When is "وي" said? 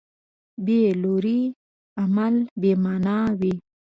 3.39-3.53